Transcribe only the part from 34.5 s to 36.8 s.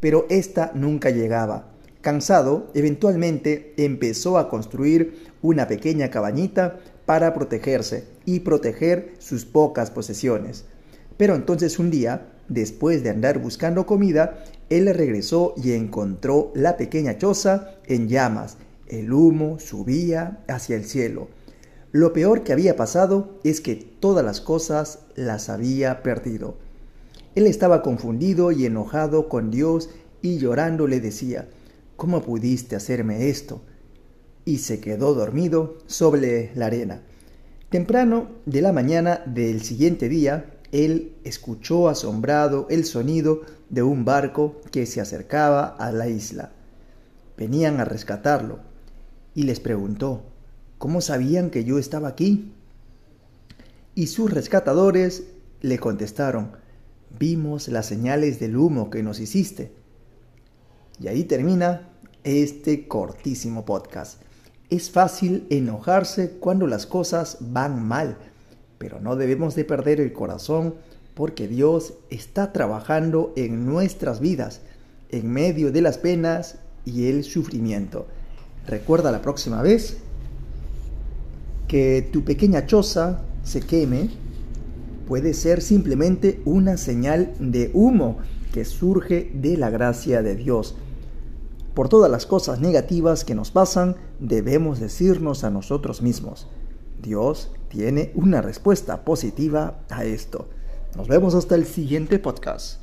se quedó dormido sobre la